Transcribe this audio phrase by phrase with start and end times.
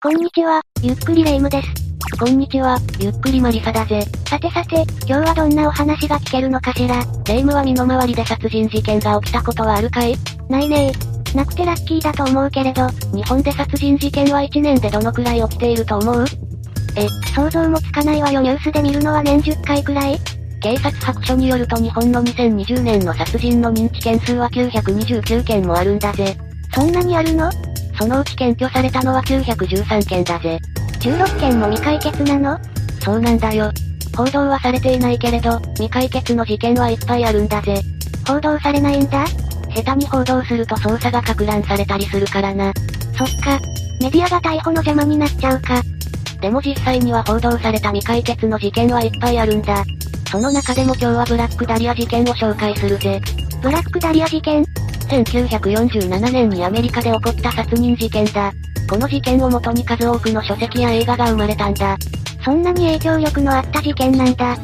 [0.00, 1.68] こんにちは、ゆっくりレ夢ムです。
[2.20, 4.00] こんにちは、ゆっくりマリサだぜ。
[4.28, 7.04] さてさて、今日はどんなお話が聞けるのかしら。
[7.26, 10.14] レ夢ムは身の回りで殺人事件が起きたことはあるかい？
[10.48, 10.92] ないね
[11.34, 11.36] え。
[11.36, 16.24] なくてラッキーだと思うけれど、日本で殺人事件は1年でどのくらい起きていると思う？
[16.94, 20.20] え、想像もつかないわよニュースで見るのは年10回くらい？
[20.62, 26.36] 警察白書によると日本の2020年の殺人の認知件数は929件もあるんだぜ。
[26.72, 27.50] そんなにあるの？
[27.98, 30.58] そのうち検挙されたのは913件だぜ。
[31.00, 32.58] 16件も未解決なの？
[33.00, 33.70] そうなんだよ。
[34.16, 37.80] 報道はされていないけれど、未解決の事件はいっぱいあるんだぜ。
[38.26, 39.24] 報道されないんだ？
[39.74, 42.72] 下手に報道すると捜査が攪乱されたりするからな。
[43.16, 43.58] そっか。
[44.00, 45.82] メディアが逮捕の邪魔になっちゃうか。
[46.40, 49.84] でも実際には報道された未解決の事件はいっぱいあるんだ。
[50.30, 53.20] その中でも今日はブラックダリア事件を紹介するぜ。
[53.60, 54.64] ブラックダリア事件？
[55.08, 58.52] 1947年にアメリカで起こった殺人事件だ。
[58.88, 61.96] この事件をもとに数多くの書籍や映画が生まれたんだ。
[62.44, 64.56] そんなに影響力のあった事件なんだ。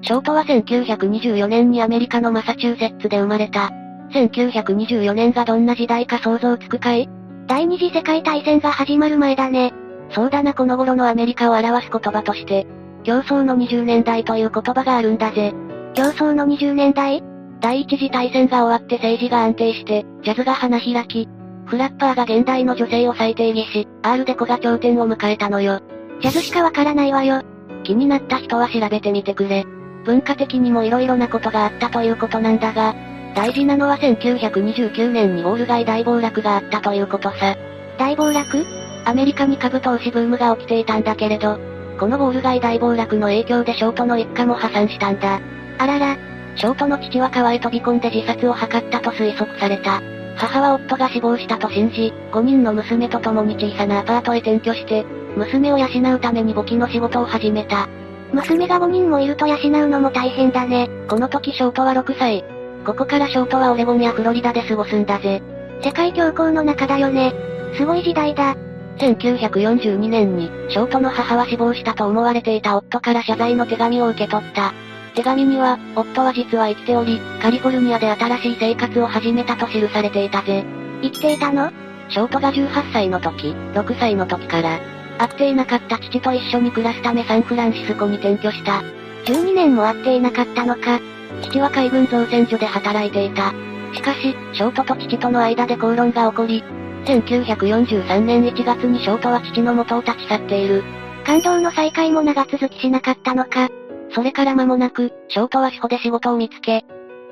[0.00, 3.70] ショートは1924年にアメリカのマサチューセッツで生まれた。
[4.12, 7.10] 1924年がどんな時代か想像つくかい？
[7.46, 9.72] 第二次世界大戦が始まる前だね。
[10.14, 12.66] そうだなこの頃のアメリカを表す言葉として、
[13.04, 15.52] 競争の20年代という言葉があるんだぜ。
[15.94, 17.22] 競争の20年代？
[17.60, 21.28] 第一次大戦が終わって政治が安定して、ジャズが花開き、
[21.66, 25.80] フラッパーが現代の女性を再定義し、R デコが頂点を迎えたのよ。
[26.20, 27.42] ジャズしかわからないわよ。
[27.84, 29.64] 気になった人は調べてみてくれ。
[30.04, 32.94] 文化的にも色々なことがあったということなんだが、
[33.34, 37.56] 大事なのは1929年にウォール街大暴落があったということさ。
[37.98, 38.64] 大暴落？
[39.04, 41.58] アメリカに株投資ブームが起きていたんだけれど、
[41.98, 45.40] このウォール街大暴落の影響でショートの一家も破産したんだ。
[45.78, 46.16] あらら、
[46.58, 50.02] ショートの父は川へ飛び込んで自殺を図ったと推測された。
[50.36, 55.04] 母は夫が死亡したと信じ、5人の娘と共に小さなアパートへ転居して、
[55.36, 57.88] 娘を養うために簿記の仕事を始めた。
[58.32, 60.90] 娘が5人もいると養うのも大変だね。
[61.08, 62.44] この時ショートは6歳。
[62.84, 65.40] ここからショートはオレゴンやフロリダで過ごすんだぜ。
[65.82, 67.32] 世界恐慌の中だよね。
[67.76, 68.56] すごい時代だ。
[68.98, 74.72] 1942年に、ショートの母は死亡したと思われていた夫から謝罪の手紙を受け取った。
[75.18, 80.64] 手紙には、夫は実は生きており、カリフォルニアで新しい生活を始めたと記されていたぜ。
[81.02, 81.72] 生きていたの？
[82.08, 84.78] ショートが18歳の時、6歳の時から、
[85.18, 88.80] 会っていなかった父と一緒に暮らすためサンフランシスコに転居した。
[89.24, 91.00] 12年も会っていなかったのか？
[91.42, 93.52] 父は海軍造船所で働いていた。
[93.94, 96.62] しかし、ショートと父との間で口論が起こり、
[97.06, 100.84] 1943年1月にショートは父の元を立ち去っている。
[101.26, 103.68] 感動の再会も長続きしなかったのか？
[104.10, 106.84] それから間もなく、ショートは司法で仕事を見つけ、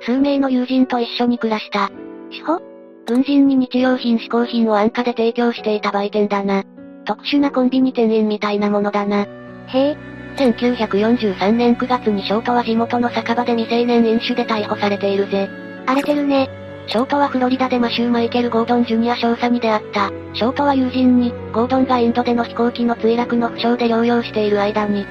[0.03, 1.91] 数名の友人と一緒に暮らした。
[2.31, 2.60] 司法
[3.06, 6.64] 軍人に日用品嗜好品を安価で提供していた売店だな。
[7.04, 9.20] 特殊なコンビニ店員みたいなものだな。
[9.20, 9.26] へ
[9.75, 9.97] え。
[10.37, 15.48] 1943年9月にショートは地元の酒場で未成年飲酒で逮捕されているぜ。
[15.87, 16.50] 荒れてるね。
[16.88, 20.10] ショートはフロリダでマシュー・マイケル・ゴードン・ジュニア少佐に出会った。
[20.34, 25.06] ショートは友人に、ゴードンがインドでの飛行機の墜落の負傷で療養している間に、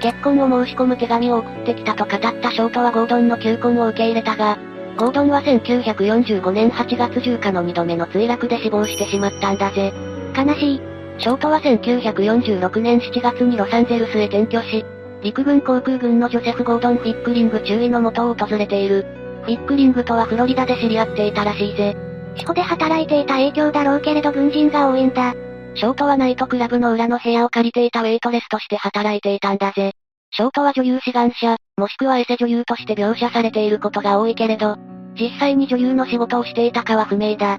[0.00, 4.58] 結婚を申し込む手紙を送ってきたと語ったショートはゴードンの求婚を受け入れたが、
[4.96, 9.92] ゴードンは1945年8月10日の2度目の墜落で死亡してしまったんだぜ。
[10.36, 10.80] 悲しい。
[11.18, 14.84] ショートは1946年7月にロサンゼルスへ転居し、
[15.22, 19.06] 陸軍航空軍のジョセフ・ゴードン・フィックリング中尉の元を訪れている。
[19.42, 21.96] フィックリングとはフロリダで知り合っていたらしいぜ。
[22.36, 25.34] 司法で働いていた影響だろうけれど軍人が多いんだ。
[25.76, 29.92] ショートはナイトクラブの裏の部屋を借りていたウェイトレスとして働いていたんだぜ。
[30.30, 34.76] ショートは女優志願者、もしくはエセ女優として描写されていることが多いけれど、
[35.18, 37.58] 実際に女優の仕事をしていたかは不明だ。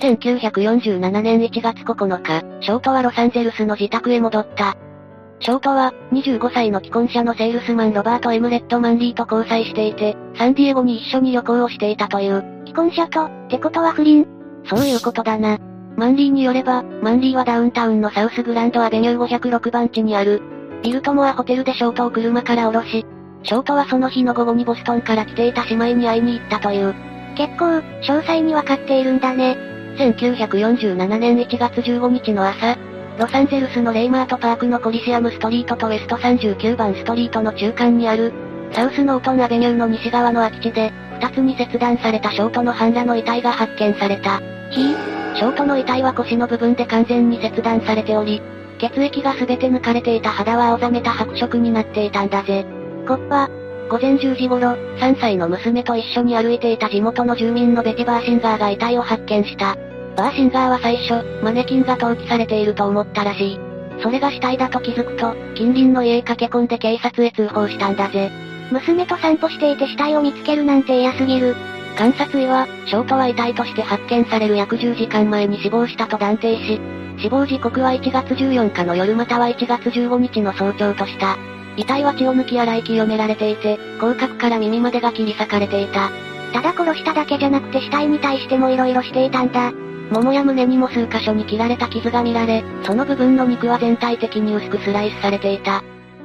[0.00, 4.76] 1947年1月9日、ショートはロサンゼルスの自宅へ戻った。
[5.40, 12.44] ショートは、25歳の既婚者のセールスマンロバート・エムレット・マンリーと交際していて、サンディエゴに一緒に旅行をしていたという。
[12.66, 14.35] 既婚者と、ってことは不倫？
[14.68, 15.58] そういうことだな。
[15.96, 20.42] マンリーによれば、マンリーはダウンタウンのサウスグランドアベニュー506番地にある、
[20.82, 23.06] ビルトモアホテルでショートを車から降ろし、
[23.42, 26.94] ショートはその日の午後にボストンから来ていた姉妹に会いに行ったという。
[27.36, 29.56] 結構、詳細にわかっているんだね。
[29.98, 32.76] 1947年1月15日の朝、
[33.18, 38.32] ロサンゼルスのレイマートパークのコリシアムストリートとウェスト39番ストリートの中間にある、
[38.72, 44.40] サウスノートンアベニューの西側の空き地で、二つに切断されたショートの半裸の遺体が発見された。
[44.76, 48.42] ひぃショートの遺体は腰の部分で完全に切断されており、
[48.78, 52.66] 血液が全て抜かれていた肌は青ざめた白色になっていたんだぜ。
[53.08, 53.48] コッパ。
[53.88, 59.76] 午前10時頃、3歳の娘と一緒に歩いていた地元の住民のベティ・バーシンガーが遺体を発見した。
[60.16, 63.60] バーシンガーは最初、マネキンが投棄されていると思ったらしい。
[64.02, 68.30] それが死体だと気づくと、近隣の家へ駆け込んで警察へ通報したんだぜ。
[68.70, 71.54] 娘と散歩していて死体を見つけるなんて嫌すぎる。
[71.96, 76.80] 観察医は、ショートは遺体として発見される約10時間前に死亡したと断定し、
[77.18, 81.38] 死亡時刻は1月14日の夜または1月15日の早朝とした。
[81.78, 86.10] 遺体は血を抜き洗い清められていて、口角から耳までが切り裂かれていた。
[86.52, 89.72] ただ殺しただけじゃなくて死体に対しても色々していたんだ。
[90.10, 95.82] 桃や胸にも数箇所に切られた傷が見られ、その部分の肉は全体的に薄くスライスされていた。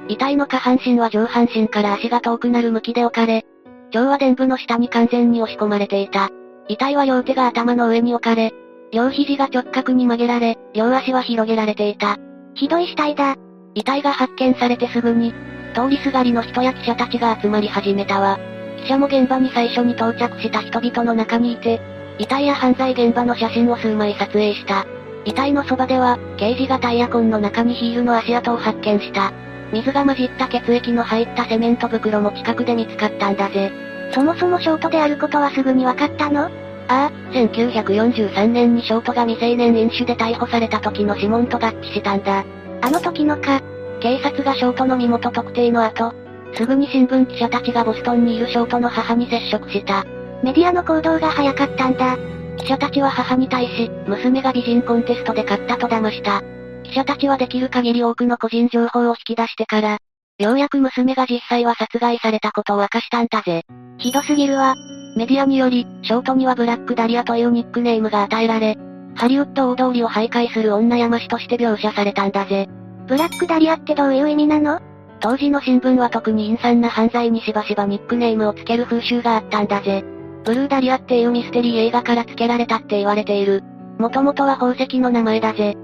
[0.09, 3.45] 遺体の下半身は上半身から足が遠くなる向きで置かれ、
[3.93, 6.29] 腸は臀部の下に完全に押し込まれていた。
[6.67, 8.53] 遺体は両手が頭の上に置かれ、
[8.91, 12.17] 両肘が直角に曲げられ、両足は広げられていた。
[12.55, 13.35] ひどい死体だ。
[13.73, 15.33] 遺体が発見されてすぐに、
[15.73, 18.39] 通りすがりの人や記者たちが集まり始めたわ。
[18.83, 21.79] 記者も現場に最初に到着した人々の中にいて、
[22.17, 24.85] 遺体や犯罪現場の写真を数枚撮影した。
[25.23, 29.31] 遺体のそばでは、刑事がタイヤ痕の中にヒールの足跡を発見した。
[29.71, 33.71] 水が混じった血液の入ったセメント袋も近くで見つかったんだぜ。
[34.13, 36.45] そもそもショートであることはすぐに分かったの？
[36.45, 36.49] あ
[36.89, 42.43] あ、1943年にショートが未成年飲酒で逮捕された時の指紋と合致したんだ。
[42.81, 43.61] あの時のか。
[44.01, 46.13] 警察がショートの身元特定の後、
[46.55, 50.03] すぐに新聞記者たちがボストンにいるショートの母に接触した。
[50.43, 52.17] メディアの行動が早かったんだ。
[52.57, 56.43] 記者たちは母に対し、娘が美人コンテストで勝ったと騙した。
[56.83, 59.97] 記者たちはできる限り多くの個人情報を引き出してから、
[60.39, 63.63] ようやく娘が実際は殺害されたことを明かしたんだぜ。
[63.97, 64.75] ひどすぎるわ。
[65.15, 68.77] メディアにより、ショートにはブラックダリアというニックネームが与えられ、
[69.15, 72.67] ハリウッド大通りを徘徊する女山師として描写されたんだぜ。
[73.07, 74.79] ブラックダリアってどういう意味なの？
[75.19, 80.03] 当時の新聞は特に陰惨な犯罪にしばしばニックネームをつける風習があったんだぜ。
[80.45, 83.63] ブルーダリアっていうミステリー映画から付けられたって言われている。
[83.99, 85.75] もともとは宝石の名前だぜ。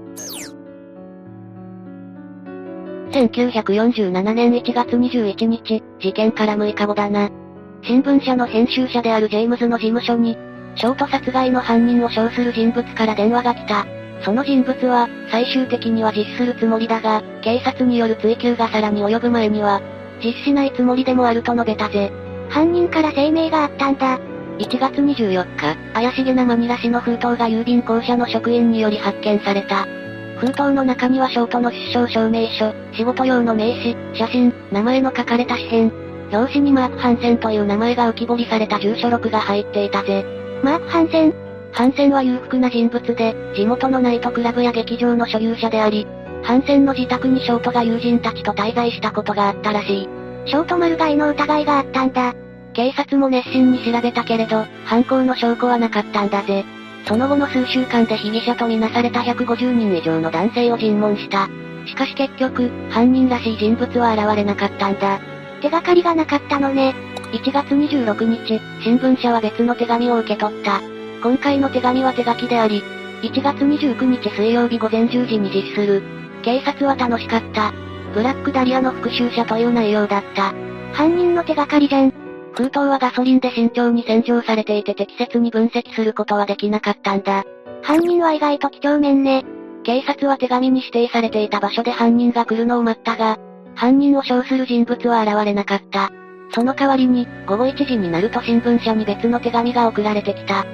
[3.10, 7.30] 1947年1月21日、事件から6日後だな。
[7.82, 10.36] 新聞社の編集者であるジェームズの事務所に、
[10.76, 13.86] ショート殺害の犯人を称する人物から電話が来た。
[14.22, 19.80] その人物は、最終的には実施するつもりだが、警察による追及がさらに及ぶ前には、
[20.22, 22.12] 実施しないつもりでもあると述べたぜ。
[22.48, 24.18] 犯人から声明があったんだ。
[24.58, 29.86] 1月24日、怪しげなマニラ市の封筒が郵便公社の職員により発見された。
[30.38, 40.24] 封筒の中にはショートの出生証明書、仕事用の名刺、写真、名前の書かれた紙片、表紙にマーク・ハンセンという名前が浮き彫りされた住所録が入っていたぜ。
[40.62, 41.34] マーク・ハンセン
[41.72, 46.06] ハンセンは裕福な人物で、地元のナイトクラブや劇場の所有者であり、
[46.42, 50.08] ハンセンの自宅にショートが友人たちと滞在したことがあったらしい。
[50.46, 52.34] ショートマルガイの疑いがあったんだ。
[52.72, 56.64] 警察も熱心に調べたけれど、犯行の証拠はなかったんだぜ。
[57.06, 61.48] その後の数週間で被疑者とみなされた150人以上の男性を尋問した。
[61.86, 65.20] しかし結局、犯人らしい人物は現れなかったんだ。
[65.62, 66.94] 手がかりがなかったのね。
[67.32, 70.80] 1月26日、新聞社は別の手紙を受け取った。
[71.22, 72.82] 今回の手紙は手書きであり、
[73.22, 76.02] 1月29日水曜日午前10時に実施する。
[76.42, 77.72] 警察は楽しかった。
[78.14, 80.54] ブラックダリアの復讐者という内容だった。
[80.92, 82.17] 犯人の手がかりじゃん。
[82.58, 87.44] 封筒はガソリンで慎重に洗浄されていて適切に分析することはできなかったんだ。
[87.82, 89.44] 犯人は意外と几帳面ね。
[89.84, 93.38] 警察は手紙に指定されていた場所で犯人が来るのを待ったが、
[93.76, 96.10] 犯人を称する人物は現れなかった。
[96.52, 100.66] その代わりに、午後1時になると新聞社に別の手紙が送られてきた。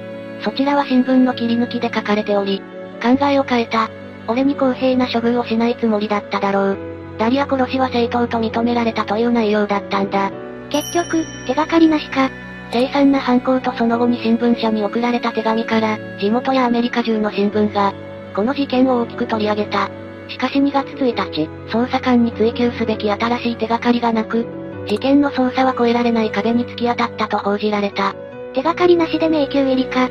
[0.43, 2.63] そちらは新聞の切り抜きで書かれており、
[3.03, 3.91] 考えを変えた。
[4.27, 6.79] 俺に公平な処遇をしないつもりだっただろう。
[7.19, 10.33] ダリア殺しは正当と認められたという内容だったんだ。
[10.71, 12.31] 結局、手がかりなしか。
[12.73, 17.93] 凄惨な犯行とその後に新聞社に送られた手紙から、地元やアメリカ中の新聞が、
[18.35, 19.89] この事件を大きく取り上げた。
[20.29, 24.47] しかし2月1日、捜査官に追及すべき新しい手がかりがなく、
[24.89, 28.15] 事件の捜査は越えられない壁に突き当たったと報じられた。
[28.55, 30.09] 手がかりなしで迷宮入りか。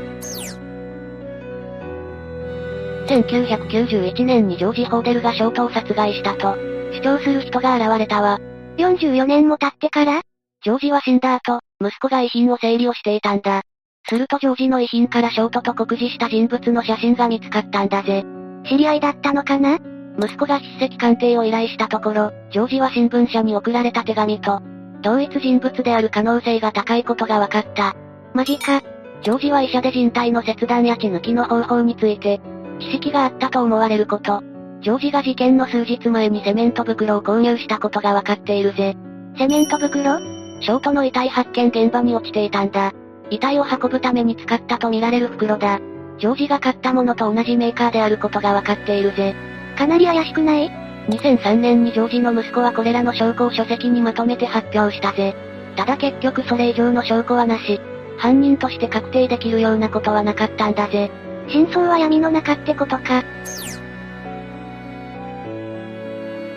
[3.08, 6.56] 1991年にジョージ・ホーデルがショートを殺害したと、
[6.94, 8.40] 主張する人が現れたわ。
[8.78, 10.22] 44年も経ってから
[10.64, 13.64] ジョージは死んだ後、息子が遺品を整理をしていたんだ。
[14.08, 18.24] するとジョージの遺品からショートと酷似した人物の写真が見つかったんだぜ。
[18.70, 19.78] 知り合いだったのかな？
[20.18, 24.62] 息子が筆跡鑑定を依頼したところ、ジョージは新聞社に送られた手紙と、
[25.02, 27.94] 同一人物である可能性が高いことが分かった。
[28.34, 28.82] マジか。
[29.22, 32.40] ジョージは医者で人体の切断や血抜きの方法について、
[32.80, 34.42] 知識があったと思われること。
[34.82, 38.96] ジョージが事件の数日前にセメント袋を購入したことが分かっているぜ。
[39.38, 40.33] セメント袋？
[40.64, 42.94] ショートの遺体発見現場に落ちていたんだ。
[43.30, 45.82] 遺体を運ぶために使ったとみられる袋だ。
[46.20, 49.36] ジョージが買ったものと同じメーカーであることがわかっているぜ。
[49.78, 50.72] かなり怪しくない
[51.10, 55.36] ?2003 年にジョージの息子はこれらの証拠を書籍にまとめて発表したぜ。
[55.76, 57.82] ただ結局それ以上の証拠はなし。
[58.18, 61.12] 犯人として確定できるようなことはなかったんだぜ。
[61.50, 63.22] 真相は闇の中ってことか。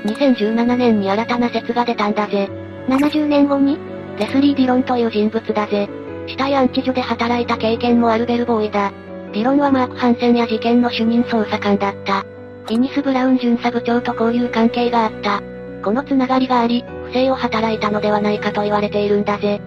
[0.04, 2.48] 2017年に新たな説が出たんだぜ。
[2.88, 3.95] 70年後に？
[4.18, 5.88] レスリー・ディロンという人物だぜ。
[6.26, 8.92] 死体安置所で働いた経験もあるベルボーイだ。
[9.32, 12.22] ディロンはマーク・ハンセンや事件の主任捜査官だった。
[12.64, 15.42] フィニス・ブラウン巡査部長と交流関係があった。
[15.84, 19.60] このつながりがあり、不正を働いたのではないかと言われているんだぜ。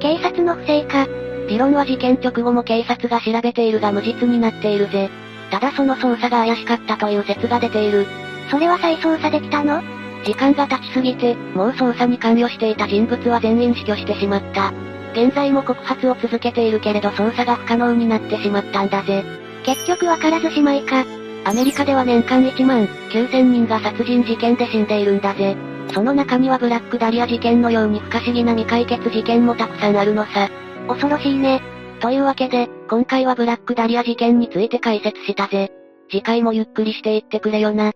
[0.00, 1.06] 警察の不正か。
[1.06, 5.10] ディロンは事件直後も警察が調べているが無実になっているぜ。
[5.50, 8.06] ただその捜査が怪しかったという説が出ている。
[8.50, 9.82] それは再捜査できたの？
[10.24, 14.72] 時間が経ちすぎて、もう捜査に関与していた人物は全員死去してしまった。
[15.12, 19.24] 現在も告発を続けているけれど捜査が不可能になってしまったんだぜ。
[19.64, 21.04] 結局わからずしまいか。
[21.44, 25.56] アメリカでは年間1万9000人が殺人事件で死んでいるんだぜ。
[25.92, 30.48] その中にはブラックダリア事件のように不可思議な未解決事件もたくさんあるのさ。
[30.88, 31.62] 恐ろしいね。
[32.00, 35.70] というわけで、今回はブラックダリア事件について解説したぜ。
[36.10, 37.92] 次回もゆっくりしていってくれよな。